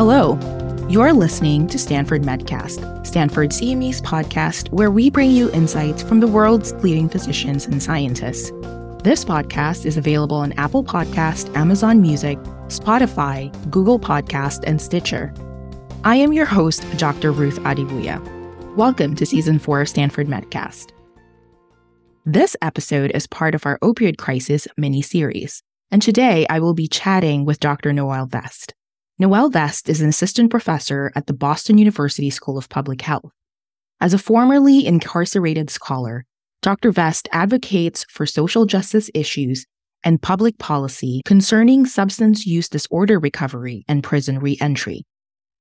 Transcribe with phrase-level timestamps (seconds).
[0.00, 0.38] Hello.
[0.88, 6.26] You're listening to Stanford Medcast, Stanford CME's podcast, where we bring you insights from the
[6.26, 8.50] world's leading physicians and scientists.
[9.04, 15.34] This podcast is available on Apple Podcast, Amazon Music, Spotify, Google Podcast, and Stitcher.
[16.02, 17.30] I am your host, Dr.
[17.30, 18.24] Ruth Adewuya.
[18.76, 20.92] Welcome to Season 4 of Stanford Medcast.
[22.24, 26.88] This episode is part of our opioid crisis mini series, and today I will be
[26.88, 27.92] chatting with Dr.
[27.92, 28.72] Noel Vest.
[29.20, 33.30] Noel Vest is an assistant professor at the Boston University School of Public Health.
[34.00, 36.24] As a formerly incarcerated scholar,
[36.62, 36.90] Dr.
[36.90, 39.66] Vest advocates for social justice issues
[40.02, 45.02] and public policy concerning substance use disorder recovery and prison reentry.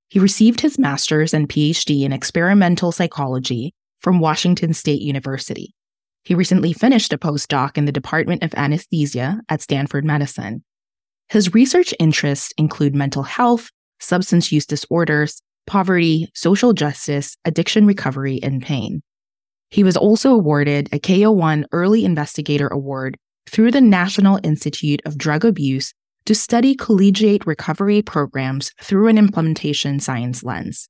[0.07, 5.73] He received his master's and PhD in experimental psychology from Washington State University.
[6.23, 10.63] He recently finished a postdoc in the Department of Anesthesia at Stanford Medicine.
[11.29, 18.61] His research interests include mental health, substance use disorders, poverty, social justice, addiction recovery, and
[18.61, 19.01] pain.
[19.69, 23.15] He was also awarded a K01 Early Investigator Award
[23.47, 25.93] through the National Institute of Drug Abuse
[26.25, 30.89] to study collegiate recovery programs through an implementation science lens.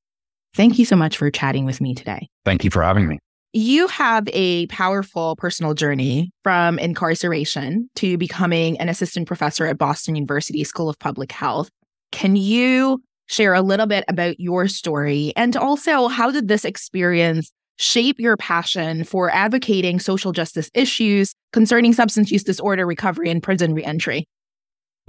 [0.55, 2.29] Thank you so much for chatting with me today.
[2.45, 3.19] Thank you for having me.
[3.51, 10.13] You have a powerful personal journey from incarceration to becoming an assistant professor at Boston
[10.13, 11.71] University School of Public Health.
[12.11, 15.33] Can you share a little bit about your story?
[15.35, 21.93] And also, how did this experience shape your passion for advocating social justice issues concerning
[21.93, 24.27] substance use disorder recovery and prison reentry?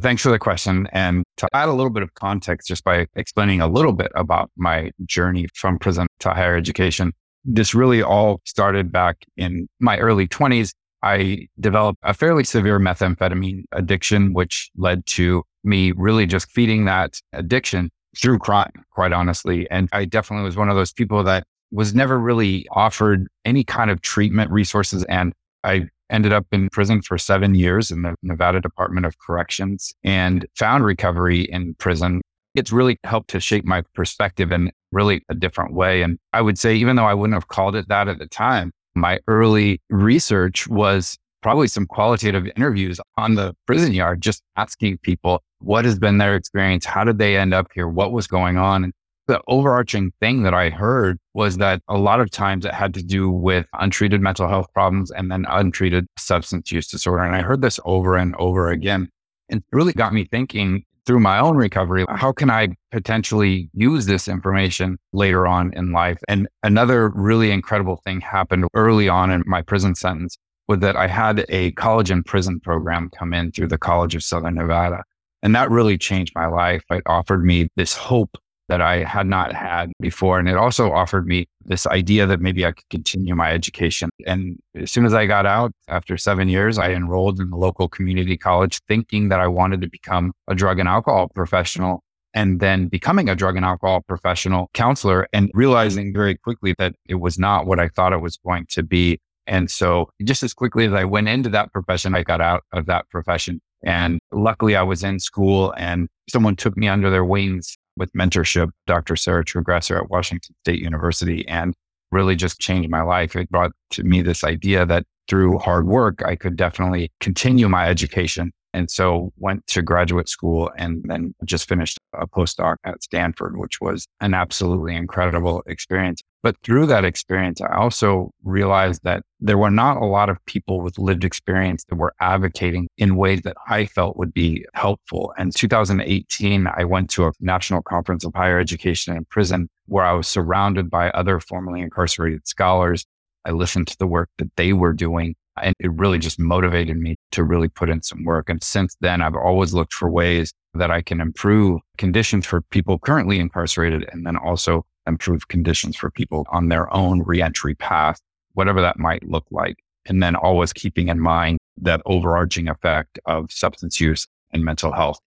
[0.00, 0.88] Thanks for the question.
[0.92, 4.50] And to add a little bit of context, just by explaining a little bit about
[4.56, 7.12] my journey from prison to higher education,
[7.44, 10.72] this really all started back in my early 20s.
[11.02, 17.18] I developed a fairly severe methamphetamine addiction, which led to me really just feeding that
[17.33, 19.70] addiction through crime, quite honestly.
[19.70, 23.90] And I definitely was one of those people that was never really offered any kind
[23.90, 25.05] of treatment resources.
[25.05, 25.33] And
[25.64, 30.45] I ended up in prison for seven years in the Nevada Department of Corrections and
[30.56, 32.20] found recovery in prison
[32.55, 36.02] it's really helped to shape my perspective in really a different way.
[36.02, 38.72] And I would say, even though I wouldn't have called it that at the time,
[38.94, 45.42] my early research was probably some qualitative interviews on the prison yard, just asking people
[45.61, 46.84] what has been their experience?
[46.84, 47.88] How did they end up here?
[47.88, 48.92] What was going on?
[49.27, 53.02] The overarching thing that I heard was that a lot of times it had to
[53.02, 57.22] do with untreated mental health problems and then untreated substance use disorder.
[57.22, 59.08] And I heard this over and over again.
[59.48, 62.16] And it really got me thinking through my own recovery, uh-huh.
[62.16, 66.18] how can I potentially use this information later on in life?
[66.28, 70.36] And another really incredible thing happened early on in my prison sentence
[70.68, 74.22] was that I had a college and prison program come in through the College of
[74.22, 75.02] Southern Nevada.
[75.42, 76.84] And that really changed my life.
[76.90, 78.36] It offered me this hope
[78.70, 80.39] that I had not had before.
[80.39, 84.11] And it also offered me this idea that maybe I could continue my education.
[84.27, 87.89] And as soon as I got out after seven years, I enrolled in the local
[87.89, 92.86] community college thinking that I wanted to become a drug and alcohol professional and then
[92.86, 97.67] becoming a drug and alcohol professional counselor and realizing very quickly that it was not
[97.67, 99.19] what I thought it was going to be.
[99.48, 102.86] And so just as quickly as I went into that profession, I got out of
[102.86, 103.61] that profession.
[103.83, 108.70] And luckily I was in school and someone took me under their wings with mentorship,
[108.86, 109.14] Dr.
[109.14, 111.74] Sarah Tragesser at Washington State University, and
[112.11, 113.36] really just changed my life.
[113.36, 117.86] It brought to me this idea that through hard work, I could definitely continue my
[117.86, 123.57] education and so went to graduate school and then just finished a postdoc at Stanford,
[123.57, 126.23] which was an absolutely incredible experience.
[126.42, 130.81] But through that experience, I also realized that there were not a lot of people
[130.81, 135.35] with lived experience that were advocating in ways that I felt would be helpful.
[135.37, 140.12] And 2018, I went to a national conference of higher education in prison where I
[140.12, 143.05] was surrounded by other formerly incarcerated scholars.
[143.44, 147.17] I listened to the work that they were doing and it really just motivated me
[147.32, 148.49] to really put in some work.
[148.49, 152.99] And since then, I've always looked for ways that I can improve conditions for people
[152.99, 158.21] currently incarcerated and then also improve conditions for people on their own reentry path,
[158.53, 159.77] whatever that might look like.
[160.07, 165.19] And then always keeping in mind that overarching effect of substance use and mental health.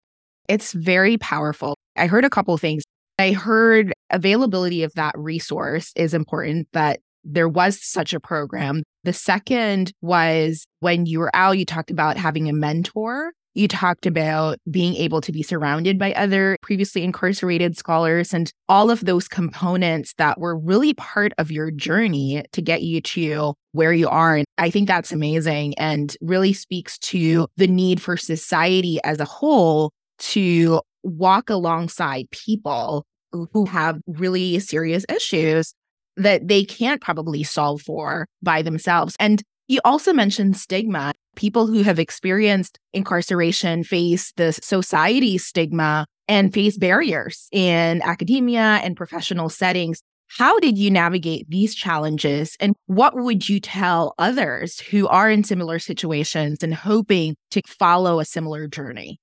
[0.50, 1.77] It's very powerful.
[1.95, 2.83] I heard a couple things.
[3.19, 8.83] I heard availability of that resource is important, that there was such a program.
[9.03, 13.31] The second was when you were out, you talked about having a mentor.
[13.55, 18.89] You talked about being able to be surrounded by other previously incarcerated scholars and all
[18.89, 23.93] of those components that were really part of your journey to get you to where
[23.93, 24.37] you are.
[24.37, 29.25] And I think that's amazing and really speaks to the need for society as a
[29.25, 35.73] whole to walk alongside people who have really serious issues
[36.18, 39.15] that they can't probably solve for by themselves.
[39.19, 41.13] And you also mentioned stigma.
[41.36, 48.95] People who have experienced incarceration face the society stigma and face barriers in academia and
[48.95, 50.01] professional settings.
[50.27, 52.57] How did you navigate these challenges?
[52.60, 58.19] And what would you tell others who are in similar situations and hoping to follow
[58.19, 59.19] a similar journey?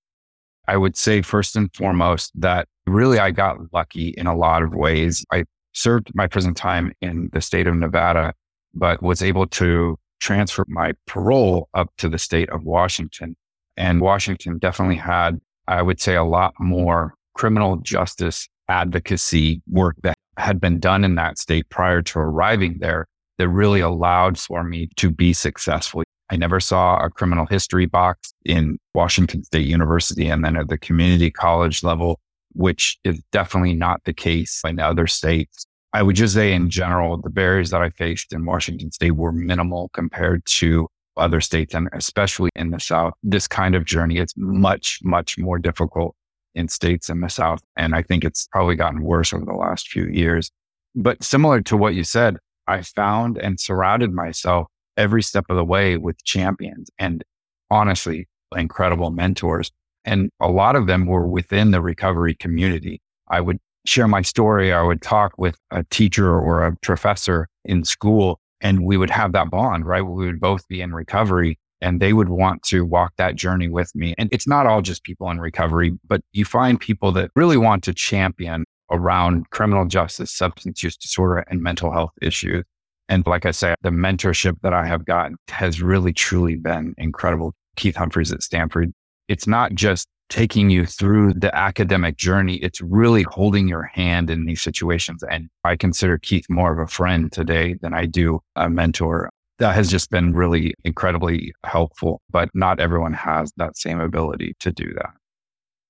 [0.68, 4.72] I would say, first and foremost, that really I got lucky in a lot of
[4.72, 5.24] ways.
[5.32, 8.34] I served my prison time in the state of Nevada,
[8.74, 13.36] but was able to transfer my parole up to the state of Washington.
[13.76, 20.16] And Washington definitely had, I would say, a lot more criminal justice advocacy work that
[20.36, 23.06] had been done in that state prior to arriving there
[23.38, 26.02] that really allowed for me to be successful.
[26.30, 30.78] I never saw a criminal history box in Washington State University and then at the
[30.78, 32.20] community college level,
[32.52, 35.66] which is definitely not the case in other states.
[35.92, 39.32] I would just say in general, the barriers that I faced in Washington state were
[39.32, 43.14] minimal compared to other states and especially in the South.
[43.22, 46.14] This kind of journey is much, much more difficult
[46.54, 47.62] in states in the South.
[47.76, 50.50] And I think it's probably gotten worse over the last few years.
[50.94, 52.36] But similar to what you said,
[52.66, 57.24] I found and surrounded myself every step of the way with champions and
[57.70, 59.70] honestly, incredible mentors.
[60.04, 63.00] And a lot of them were within the recovery community.
[63.28, 64.72] I would share my story.
[64.72, 69.32] I would talk with a teacher or a professor in school and we would have
[69.32, 70.02] that bond, right?
[70.02, 73.94] We would both be in recovery and they would want to walk that journey with
[73.94, 74.14] me.
[74.18, 77.84] And it's not all just people in recovery, but you find people that really want
[77.84, 82.64] to champion around criminal justice, substance use disorder, and mental health issues.
[83.08, 87.54] And like I say, the mentorship that I have gotten has really, truly been incredible.
[87.76, 88.92] Keith Humphreys at Stanford.
[89.30, 92.56] It's not just taking you through the academic journey.
[92.56, 95.22] It's really holding your hand in these situations.
[95.30, 99.30] And I consider Keith more of a friend today than I do a mentor.
[99.60, 104.72] That has just been really incredibly helpful, but not everyone has that same ability to
[104.72, 105.10] do that.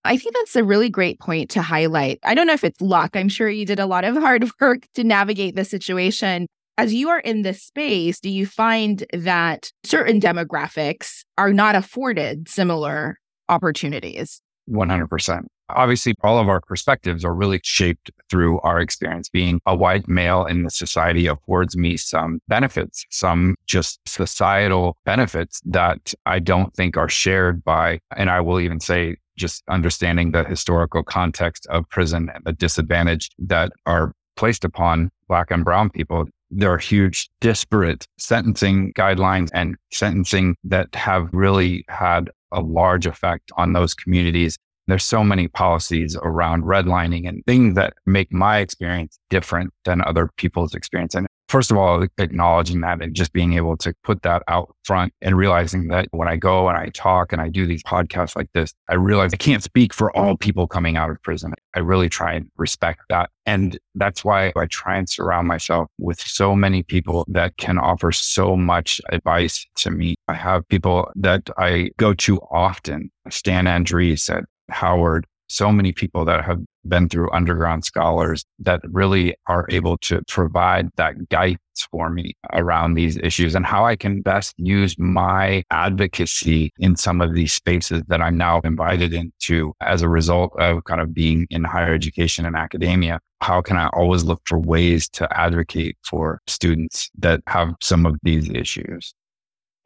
[0.04, 2.18] I think that's a really great point to highlight.
[2.22, 3.16] I don't know if it's luck.
[3.16, 6.46] I'm sure you did a lot of hard work to navigate the situation.
[6.76, 12.46] As you are in this space, do you find that certain demographics are not afforded
[12.46, 13.19] similar
[13.50, 14.40] opportunities.
[14.70, 15.42] 100%.
[15.70, 19.28] Obviously, all of our perspectives are really shaped through our experience.
[19.28, 25.60] Being a white male in the society affords me some benefits, some just societal benefits
[25.64, 30.44] that I don't think are shared by, and I will even say, just understanding the
[30.44, 36.26] historical context of prison and the disadvantage that are placed upon Black and Brown people
[36.50, 43.50] there are huge disparate sentencing guidelines and sentencing that have really had a large effect
[43.56, 44.56] on those communities.
[44.86, 50.28] There's so many policies around redlining and things that make my experience different than other
[50.36, 51.14] people's experience.
[51.14, 55.12] And first of all, acknowledging that and just being able to put that out front
[55.20, 58.48] and realizing that when I go and I talk and I do these podcasts like
[58.54, 61.52] this, I realize I can't speak for all people coming out of prison.
[61.74, 63.30] I really try and respect that.
[63.46, 68.12] And that's why I try and surround myself with so many people that can offer
[68.12, 70.14] so much advice to me.
[70.28, 76.24] I have people that I go to often, Stan Andrisse at Howard, so many people
[76.26, 81.60] that have been through underground scholars that really are able to provide that guidance
[81.90, 87.20] for me around these issues and how I can best use my advocacy in some
[87.20, 91.46] of these spaces that I'm now invited into as a result of kind of being
[91.50, 93.20] in higher education and academia.
[93.40, 98.16] How can I always look for ways to advocate for students that have some of
[98.22, 99.14] these issues?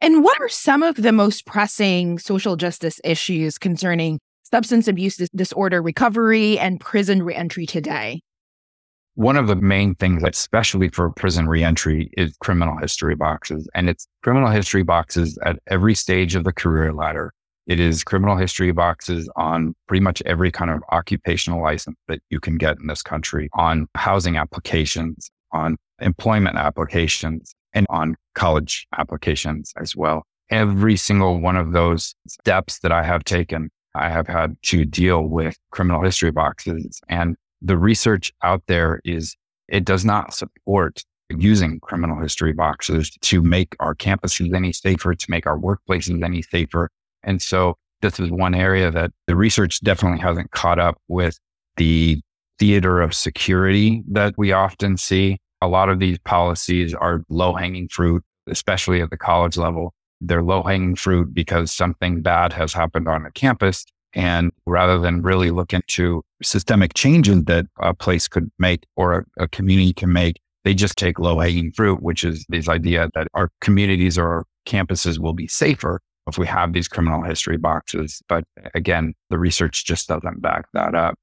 [0.01, 5.81] And what are some of the most pressing social justice issues concerning substance abuse disorder
[5.81, 8.21] recovery and prison reentry today?
[9.15, 13.67] One of the main things, especially for prison reentry, is criminal history boxes.
[13.73, 17.33] And it's criminal history boxes at every stage of the career ladder.
[17.65, 22.39] It is criminal history boxes on pretty much every kind of occupational license that you
[22.39, 29.73] can get in this country, on housing applications, on employment applications, and on college applications
[29.81, 30.23] as well.
[30.49, 35.23] Every single one of those steps that I have taken I have had to deal
[35.23, 36.99] with criminal history boxes.
[37.09, 39.35] And the research out there is
[39.67, 45.25] it does not support using criminal history boxes to make our campuses any safer, to
[45.31, 46.89] make our workplaces any safer.
[47.23, 51.39] And so this is one area that the research definitely hasn't caught up with
[51.77, 52.21] the
[52.59, 55.37] theater of security that we often see.
[55.61, 59.93] A lot of these policies are low hanging fruit, especially at the college level
[60.27, 65.21] they're low hanging fruit because something bad has happened on a campus And rather than
[65.21, 70.11] really look into systemic changes that a place could make or a, a community can
[70.13, 74.27] make, they just take low hanging fruit, which is this idea that our communities or
[74.27, 78.21] our campuses will be safer if we have these criminal history boxes.
[78.29, 81.15] But again, the research just doesn't back that up.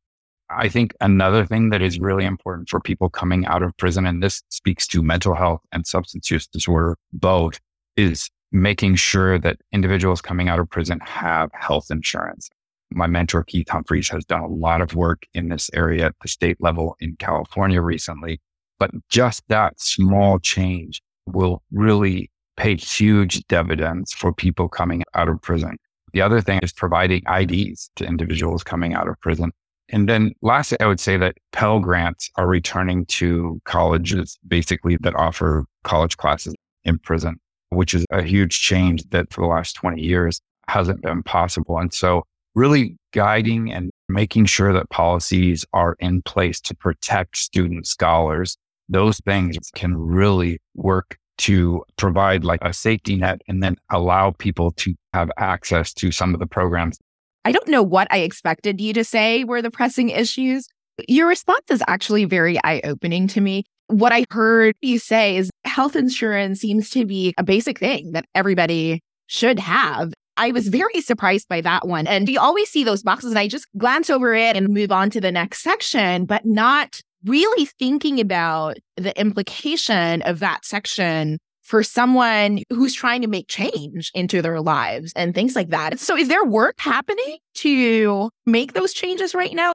[0.51, 4.23] I think another thing that is really important for people coming out of prison, and
[4.23, 7.59] this speaks to mental health and substance use disorder both,
[7.97, 12.49] is making sure that individuals coming out of prison have health insurance.
[12.91, 16.29] My mentor, Keith Humphreys, has done a lot of work in this area at the
[16.29, 18.41] state level in California recently.
[18.79, 25.41] But just that small change will really pay huge dividends for people coming out of
[25.41, 25.77] prison.
[26.13, 29.53] The other thing is providing IDs to individuals coming out of prison.
[29.89, 35.15] And then lastly, I would say that Pell Grants are returning to colleges basically that
[35.17, 36.55] offer college classes
[36.85, 37.37] in prison,
[37.75, 41.79] which is a huge change that for the last 20 years hasn't been possible.
[41.79, 42.25] And so
[42.55, 48.57] really guiding and making sure that policies are in place to protect student scholars,
[48.89, 54.71] those things can really work to provide like a safety net and then allow people
[54.73, 56.99] to have access to some of the programs
[57.45, 60.69] I don't know what I expected you to say were the pressing issues.
[61.09, 63.65] Your response is actually very eye opening to me.
[63.93, 68.25] What I heard you say is health insurance seems to be a basic thing that
[68.35, 70.15] everybody should have.
[70.39, 72.07] I was very surprised by that one.
[72.07, 75.11] And you always see those boxes, and I just glance over it and move on
[75.11, 81.83] to the next section, but not really thinking about the implication of that section for
[81.83, 86.01] someone who's trying to make change into their lives and things like that.
[86.01, 89.73] So, is there work happening to make those changes right now?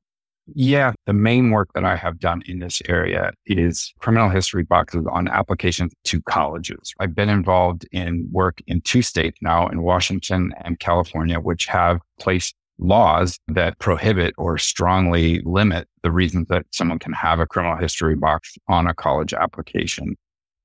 [0.53, 5.05] Yeah, the main work that I have done in this area is criminal history boxes
[5.11, 6.93] on applications to colleges.
[6.99, 11.99] I've been involved in work in two states now, in Washington and California, which have
[12.19, 17.75] placed laws that prohibit or strongly limit the reasons that someone can have a criminal
[17.75, 20.15] history box on a college application.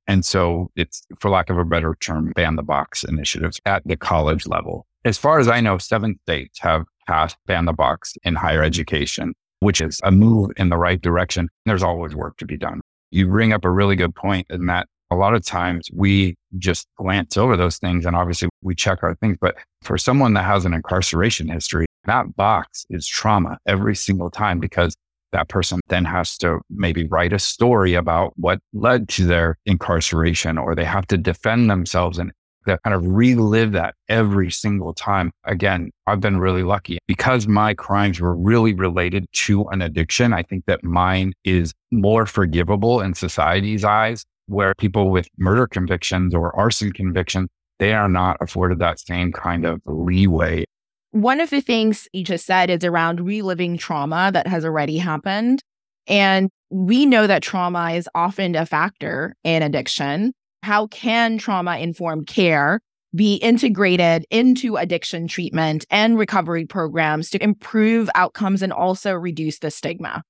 [0.07, 3.97] And so it's, for lack of a better term, ban the box initiatives at the
[3.97, 4.87] college level.
[5.05, 9.35] As far as I know, seven states have passed ban the box in higher education,
[9.63, 11.49] which is a move in the right direction.
[11.67, 12.81] There's always work to be done.
[13.11, 16.87] You bring up a really good point in that a lot of times we just
[16.97, 19.37] glance over those things and obviously we check our things.
[19.41, 24.59] But for someone that has an incarceration history, that box is trauma every single time
[24.59, 24.95] because
[25.33, 30.59] that person then has to maybe write a story about what led to their incarceration,
[30.59, 32.33] or they have to defend themselves and
[32.65, 35.33] they kind of relive that every single time.
[35.45, 40.33] Again, I've been really lucky because my crimes were really related to an addiction.
[40.33, 46.35] I think that mine is more forgivable in society's eyes, where people with murder convictions
[46.35, 50.65] or arson convictions, they are not afforded that same kind of leeway
[51.13, 55.63] one of the things you just said is around reliving trauma that has already happened.
[56.07, 60.33] And we know that trauma is often a factor in addiction.
[60.63, 62.81] How can trauma informed care
[63.15, 69.71] be integrated into addiction treatment and recovery programs to improve outcomes and also reduce the
[69.71, 70.23] stigma?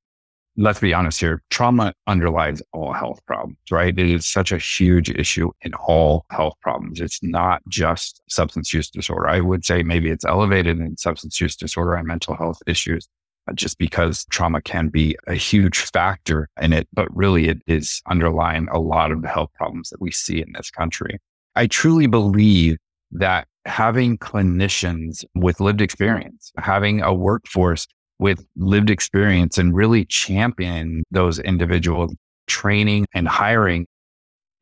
[0.57, 3.99] let's be honest here, trauma underlies all health problems, right?
[3.99, 7.01] It is such a huge issue in all health problems.
[7.01, 9.29] It's not just substance use disorder.
[9.29, 13.09] I would say maybe it's elevated in substance use disorder and mental health issues
[13.55, 18.69] just because trauma can be a huge factor in it, but really it is underlying
[18.71, 21.19] a lot of the health problems that we see in this country.
[21.55, 22.79] I truly believe
[23.11, 27.87] that having clinicians with lived experience, having a workforce
[28.19, 32.15] with lived experience and really champion those individuals,
[32.47, 33.87] training and hiring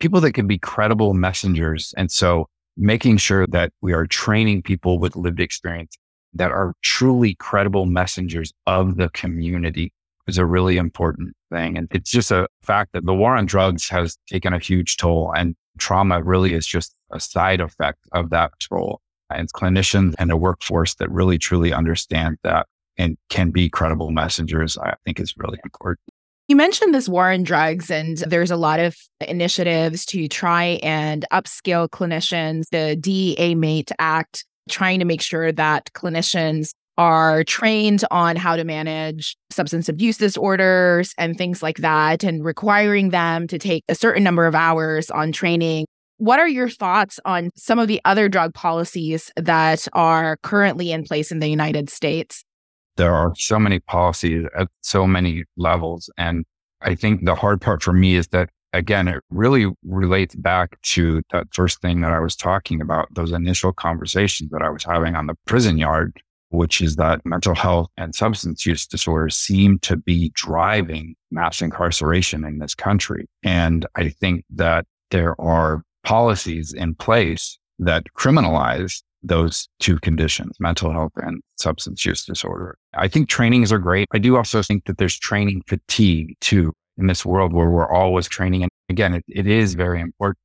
[0.01, 1.95] people that can be credible messengers.
[1.97, 2.47] And so
[2.77, 5.97] making sure that we are training people with lived experience
[6.35, 9.93] that are truly credible messengers of the community
[10.27, 11.77] is a really important thing.
[11.77, 15.33] And it's just a fact that the war on drugs has taken a huge toll
[15.37, 19.01] and trauma really is just a side effect of that toll.
[19.33, 22.67] And clinicians and a workforce that really truly understand that
[22.99, 26.01] and can be credible messengers, I think is really important.
[26.49, 28.97] You mentioned this war on drugs, and there's a lot of
[29.29, 32.65] initiatives to try and upskill clinicians.
[32.73, 38.65] The DEA MATE Act, trying to make sure that clinicians are trained on how to
[38.65, 44.23] manage substance abuse disorders and things like that, and requiring them to take a certain
[44.23, 45.87] number of hours on training.
[46.19, 51.05] What are your thoughts on some of the other drug policies that are currently in
[51.05, 52.45] place in the United States?
[53.01, 56.11] there are so many policies at so many levels.
[56.19, 56.45] And
[56.83, 61.23] I think the hard part for me is that, again, it really relates back to
[61.33, 65.17] that first thing that I was talking about, those initial conversations that I was having
[65.17, 69.97] on the prison yard which is that mental health and substance use disorders seem to
[69.97, 73.27] be driving mass incarceration in this country.
[73.43, 80.93] And I think that there are policies in place that criminalize those two conditions, mental
[80.93, 82.77] health and substance use disorder.
[82.95, 84.09] I think trainings are great.
[84.13, 88.29] I do also think that there's training fatigue too in this world where we're always
[88.29, 88.63] training.
[88.63, 90.39] And again, it, it is very important.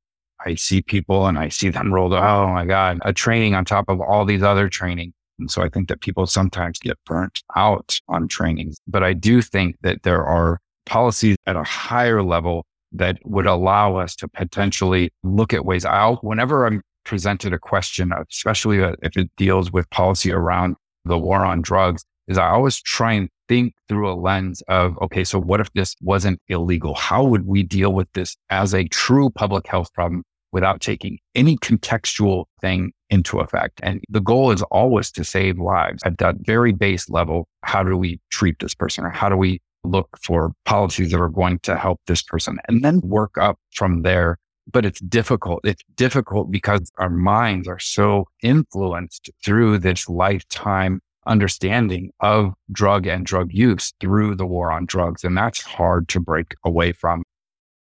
[0.45, 2.13] I see people and I see them rolled.
[2.13, 5.13] Oh my God, a training on top of all these other training.
[5.39, 9.41] And so I think that people sometimes get burnt out on trainings, but I do
[9.41, 15.11] think that there are policies at a higher level that would allow us to potentially
[15.23, 16.23] look at ways out.
[16.23, 21.43] Whenever I'm presented a question, especially uh, if it deals with policy around the war
[21.45, 25.59] on drugs, is I always try and think through a lens of, okay, so what
[25.59, 26.93] if this wasn't illegal?
[26.95, 31.57] How would we deal with this as a true public health problem without taking any
[31.57, 33.79] contextual thing into effect?
[33.83, 37.47] And the goal is always to save lives at that very base level.
[37.63, 41.29] How do we treat this person or how do we look for policies that are
[41.29, 44.37] going to help this person and then work up from there
[44.71, 45.61] but it's difficult.
[45.63, 53.25] It's difficult because our minds are so influenced through this lifetime understanding of drug and
[53.25, 55.23] drug use through the war on drugs.
[55.23, 57.23] And that's hard to break away from.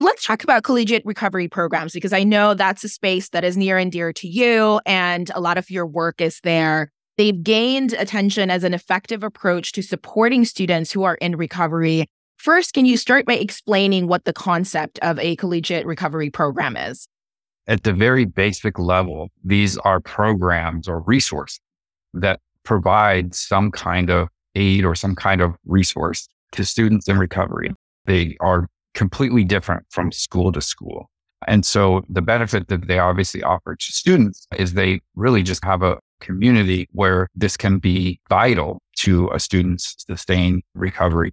[0.00, 3.78] Let's talk about collegiate recovery programs because I know that's a space that is near
[3.78, 6.90] and dear to you, and a lot of your work is there.
[7.16, 12.06] They've gained attention as an effective approach to supporting students who are in recovery.
[12.36, 17.06] First, can you start by explaining what the concept of a collegiate recovery program is?
[17.66, 21.60] At the very basic level, these are programs or resources
[22.12, 27.70] that provide some kind of aid or some kind of resource to students in recovery.
[28.06, 31.10] They are completely different from school to school.
[31.46, 35.82] And so the benefit that they obviously offer to students is they really just have
[35.82, 41.32] a community where this can be vital to a student's sustained recovery.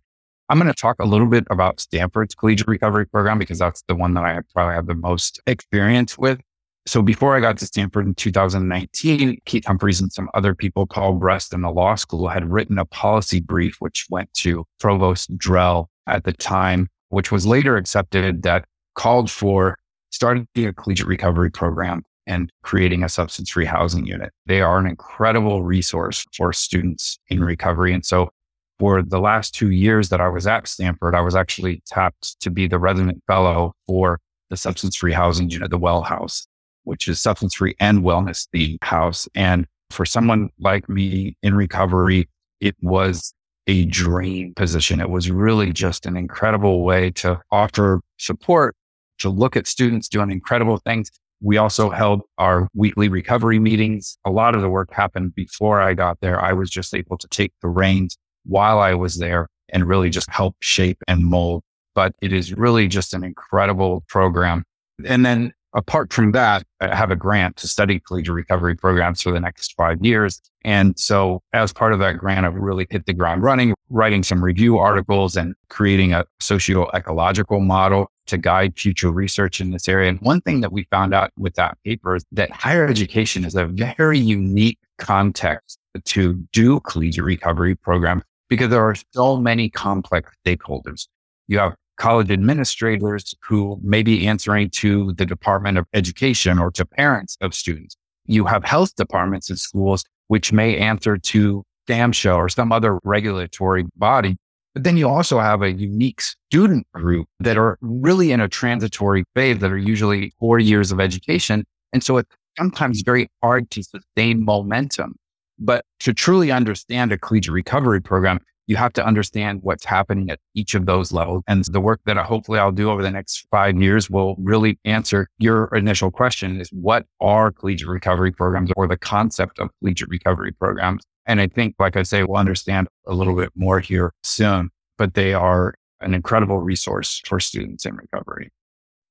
[0.50, 3.96] I'm going to talk a little bit about Stanford's collegiate recovery program because that's the
[3.96, 6.42] one that I probably have the most experience with.
[6.88, 11.14] So before I got to Stanford in 2019, Keith Humphreys and some other people, Paul
[11.14, 15.88] Brest and the law school had written a policy brief, which went to Provost Drell
[16.08, 18.66] at the time, which was later accepted that
[18.96, 19.78] called for
[20.10, 24.32] starting a collegiate recovery program and creating a substance free housing unit.
[24.48, 27.94] They are an incredible resource for students in recovery.
[27.94, 28.32] And so
[28.80, 32.50] for the last two years that I was at Stanford, I was actually tapped to
[32.50, 36.48] be the resident fellow for the substance free housing unit, the Well House
[36.84, 39.28] which is substance free and wellness the house.
[39.36, 43.34] And for someone like me in recovery, it was
[43.68, 45.00] a dream position.
[45.00, 48.76] It was really just an incredible way to offer support,
[49.20, 51.12] to look at students doing incredible things.
[51.42, 54.18] We also held our weekly recovery meetings.
[54.26, 56.40] A lot of the work happened before I got there.
[56.40, 60.30] I was just able to take the reins while I was there and really just
[60.30, 61.64] help shape and mold.
[61.96, 64.64] But it is really just an incredible program.
[65.06, 69.32] And then apart from that, I have a grant to study collegiate recovery programs for
[69.32, 70.42] the next five years.
[70.64, 74.44] And so as part of that grant, I've really hit the ground running, writing some
[74.44, 80.10] review articles and creating a socio-ecological model to guide future research in this area.
[80.10, 83.56] And one thing that we found out with that paper is that higher education is
[83.56, 90.32] a very unique context to do collegiate recovery programs because there are so many complex
[90.46, 91.08] stakeholders.
[91.48, 96.84] You have college administrators who may be answering to the Department of Education or to
[96.84, 97.96] parents of students.
[98.26, 103.86] You have health departments in schools, which may answer to SAMHSA or some other regulatory
[103.96, 104.36] body.
[104.74, 109.24] But then you also have a unique student group that are really in a transitory
[109.36, 111.66] phase that are usually four years of education.
[111.94, 115.18] And so it's sometimes very hard to sustain momentum.
[115.60, 118.40] But to truly understand a collegiate recovery program,
[118.72, 121.44] you have to understand what's happening at each of those levels.
[121.46, 124.80] And the work that I, hopefully I'll do over the next five years will really
[124.86, 130.08] answer your initial question is what are collegiate recovery programs or the concept of collegiate
[130.08, 131.04] recovery programs?
[131.26, 135.16] And I think, like I say, we'll understand a little bit more here soon, but
[135.16, 138.54] they are an incredible resource for students in recovery.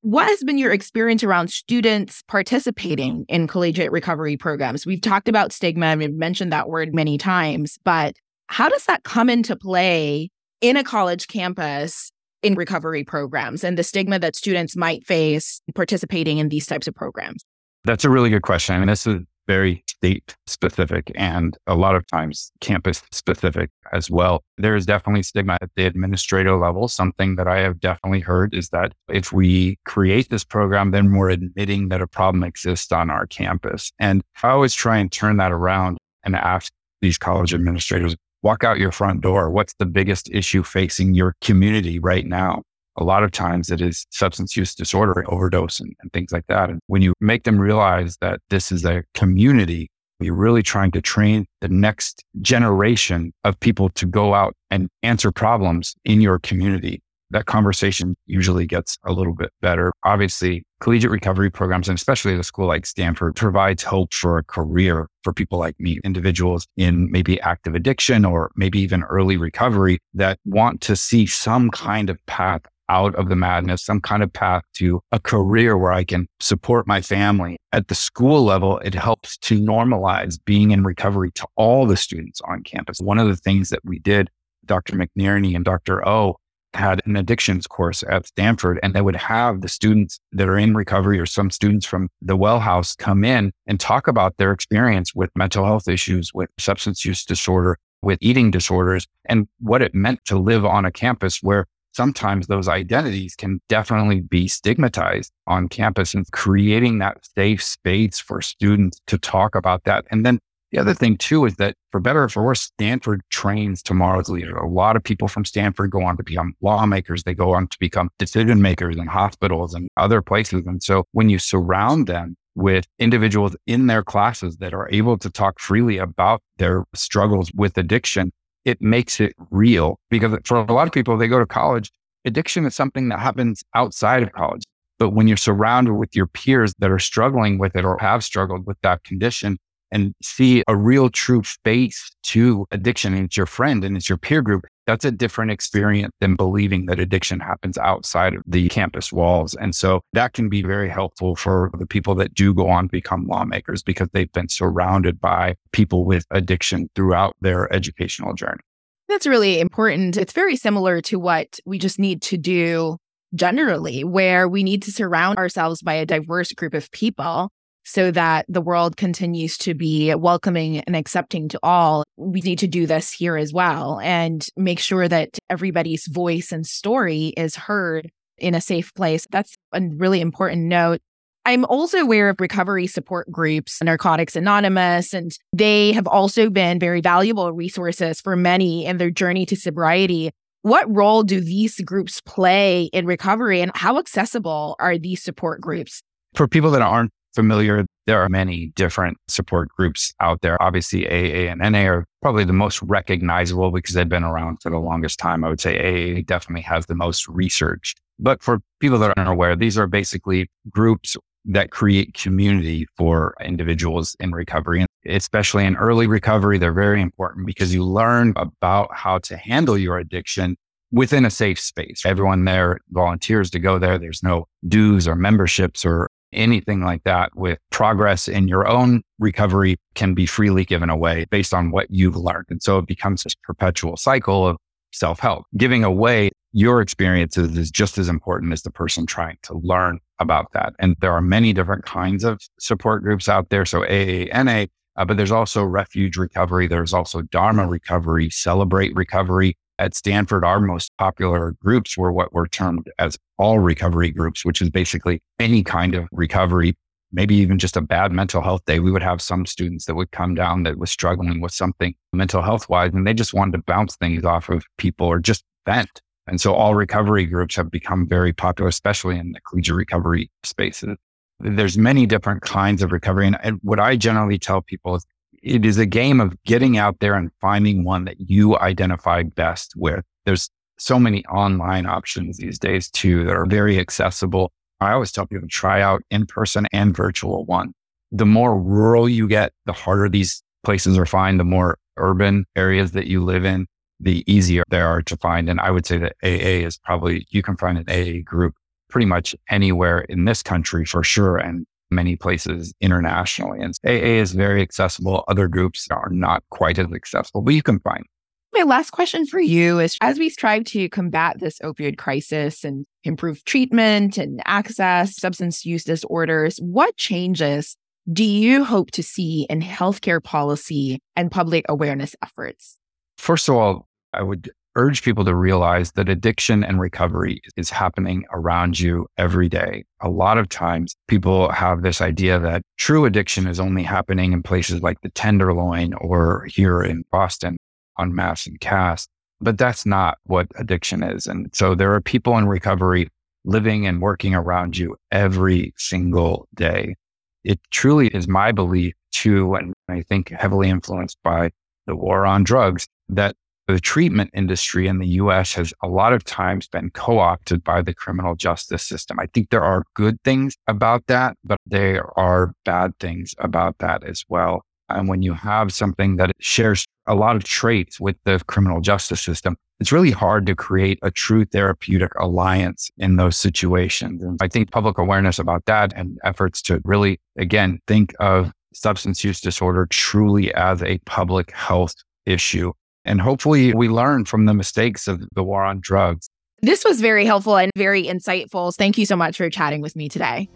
[0.01, 4.87] What has been your experience around students participating in collegiate recovery programs?
[4.87, 8.17] We've talked about stigma and we've mentioned that word many times, but
[8.51, 10.29] how does that come into play
[10.61, 12.11] in a college campus
[12.43, 16.95] in recovery programs and the stigma that students might face participating in these types of
[16.95, 17.45] programs?
[17.85, 18.75] That's a really good question.
[18.75, 24.11] I mean, this is very state specific and a lot of times campus specific as
[24.11, 24.43] well.
[24.59, 26.89] There is definitely stigma at the administrative level.
[26.89, 31.31] Something that I have definitely heard is that if we create this program, then we're
[31.31, 33.93] admitting that a problem exists on our campus.
[34.01, 38.79] And I always try and turn that around and ask these college administrators walk out
[38.79, 39.51] your front door.
[39.51, 42.63] What's the biggest issue facing your community right now?
[42.97, 46.71] A lot of times it is substance use disorder, overdose, and, and things like that.
[46.71, 51.01] And when you make them realize that this is a community, you're really trying to
[51.01, 57.01] train the next generation of people to go out and answer problems in your community
[57.31, 59.93] that conversation usually gets a little bit better.
[60.05, 64.45] Obviously, collegiate recovery programs, and especially at a school like Stanford, provides hope for a
[64.45, 69.99] career for people like me, individuals in maybe active addiction or maybe even early recovery
[70.15, 74.33] that want to see some kind of path out of the madness, some kind of
[74.33, 77.57] path to a career where I can support my family.
[77.73, 82.41] At the school level, it helps to normalize being in recovery to all the students
[82.41, 82.99] on campus.
[82.99, 84.29] One of the things that we did,
[84.65, 84.97] Dr.
[84.97, 86.07] McNerney and Dr.
[86.07, 86.37] O
[86.75, 90.75] had an addictions course at Stanford and they would have the students that are in
[90.75, 95.15] recovery or some students from the well house come in and talk about their experience
[95.15, 100.21] with mental health issues, with substance use disorder, with eating disorders and what it meant
[100.27, 106.15] to live on a campus where sometimes those identities can definitely be stigmatized on campus
[106.15, 110.05] and creating that safe space for students to talk about that.
[110.11, 110.39] And then
[110.71, 114.57] the other thing too is that for better or for worse, Stanford trains tomorrow's leader.
[114.57, 117.25] A lot of people from Stanford go on to become lawmakers.
[117.25, 120.67] They go on to become decision makers in hospitals and other places.
[120.67, 125.31] And so when you surround them with individuals in their classes that are able to
[125.31, 128.31] talk freely about their struggles with addiction,
[128.65, 131.91] it makes it real because for a lot of people, they go to college.
[132.25, 134.63] Addiction is something that happens outside of college.
[134.99, 138.67] But when you're surrounded with your peers that are struggling with it or have struggled
[138.67, 139.57] with that condition,
[139.93, 144.19] and see a real true face to addiction and it's your friend and it's your
[144.19, 149.13] peer group, that's a different experience than believing that addiction happens outside of the campus
[149.13, 149.55] walls.
[149.55, 152.91] And so that can be very helpful for the people that do go on to
[152.91, 158.63] become lawmakers because they've been surrounded by people with addiction throughout their educational journey.
[159.09, 160.17] That's really important.
[160.17, 162.97] It's very similar to what we just need to do
[163.35, 167.51] generally, where we need to surround ourselves by a diverse group of people
[167.91, 172.05] so that the world continues to be welcoming and accepting to all.
[172.17, 176.65] We need to do this here as well and make sure that everybody's voice and
[176.65, 179.27] story is heard in a safe place.
[179.31, 181.01] That's a really important note.
[181.47, 187.01] I'm also aware of recovery support groups, Narcotics Anonymous, and they have also been very
[187.01, 190.31] valuable resources for many in their journey to sobriety.
[190.63, 196.03] What role do these groups play in recovery and how accessible are these support groups?
[196.35, 200.61] For people that aren't familiar, there are many different support groups out there.
[200.63, 204.79] Obviously, AA and NA are probably the most recognizable because they've been around for the
[204.79, 205.45] longest time.
[205.45, 207.95] I would say AA definitely has the most research.
[208.19, 211.17] But for people that aren't aware, these are basically groups
[211.47, 214.81] that create community for individuals in recovery.
[214.81, 219.79] And especially in early recovery, they're very important because you learn about how to handle
[219.79, 220.57] your addiction
[220.93, 222.03] within a safe space.
[222.05, 223.99] Everyone there volunteers to go there.
[223.99, 229.77] There's no dues or memberships or anything like that with progress in your own recovery
[229.95, 232.47] can be freely given away based on what you've learned.
[232.51, 234.57] And so it becomes this perpetual cycle of
[234.93, 235.45] self help.
[235.57, 240.53] Giving away your experiences is just as important as the person trying to learn about
[240.53, 240.75] that.
[240.79, 243.65] And there are many different kinds of support groups out there.
[243.65, 244.67] So AA, NA,
[244.97, 246.67] uh, but there's also refuge recovery.
[246.67, 252.47] There's also Dharma recovery, celebrate recovery at Stanford, our most popular groups were what were
[252.47, 256.77] termed as all recovery groups, which is basically any kind of recovery,
[257.13, 258.79] maybe even just a bad mental health day.
[258.79, 262.43] We would have some students that would come down that was struggling with something mental
[262.43, 266.03] health wise, and they just wanted to bounce things off of people or just vent.
[266.27, 270.97] And so all recovery groups have become very popular, especially in the collegiate recovery spaces.
[271.41, 273.33] There's many different kinds of recovery.
[273.43, 275.07] And, what I generally tell people is
[275.43, 279.73] it is a game of getting out there and finding one that you identify best
[279.77, 280.05] with.
[280.27, 284.53] There's so many online options these days too that are very accessible.
[284.81, 287.73] I always tell people to try out in person and virtual one.
[288.13, 292.93] The more rural you get, the harder these places are find, the more urban areas
[292.93, 293.67] that you live in,
[294.01, 295.49] the easier they are to find.
[295.49, 298.55] And I would say that AA is probably, you can find an AA group
[298.89, 301.37] pretty much anywhere in this country for sure.
[301.37, 303.61] And many places internationally.
[303.61, 305.25] And AA is very accessible.
[305.29, 308.05] Other groups are not quite as accessible, but you can find.
[308.53, 312.85] My last question for you is as we strive to combat this opioid crisis and
[313.05, 317.77] improve treatment and access substance use disorders, what changes
[318.13, 322.77] do you hope to see in healthcare policy and public awareness efforts?
[323.19, 328.25] First of all, I would urge people to realize that addiction and recovery is happening
[328.33, 329.85] around you every day.
[330.01, 334.43] A lot of times people have this idea that true addiction is only happening in
[334.43, 337.57] places like the Tenderloin or here in Boston
[337.97, 339.07] on Mass and Cass,
[339.41, 341.27] But that's not what addiction is.
[341.27, 343.09] And so there are people in recovery
[343.45, 346.95] living and working around you every single day.
[347.43, 351.51] It truly is my belief too, and I think heavily influenced by
[351.87, 353.35] the war on drugs, that
[353.73, 357.83] the treatment industry in the US has a lot of times been co opted by
[357.83, 359.19] the criminal justice system.
[359.19, 364.05] I think there are good things about that, but there are bad things about that
[364.05, 364.63] as well.
[364.89, 369.21] And when you have something that shares a lot of traits with the criminal justice
[369.21, 374.23] system, it's really hard to create a true therapeutic alliance in those situations.
[374.23, 379.25] And I think public awareness about that and efforts to really, again, think of substance
[379.25, 381.95] use disorder truly as a public health
[382.27, 382.73] issue.
[383.05, 386.29] And hopefully we learn from the mistakes of the war on drugs.
[386.63, 388.73] This was very helpful and very insightful.
[388.77, 390.49] Thank you so much for chatting with me today.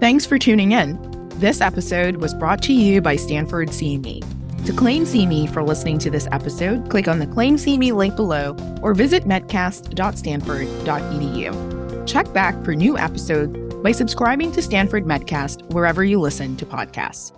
[0.00, 0.98] Thanks for tuning in.
[1.36, 4.24] This episode was brought to you by Stanford CME.
[4.66, 8.56] To claim CME for listening to this episode, click on the Claim CME link below
[8.82, 12.06] or visit medcast.stanford.edu.
[12.06, 17.30] Check back for new episodes by subscribing to Stanford Medcast wherever you listen to podcasts.